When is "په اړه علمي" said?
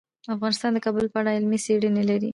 1.11-1.59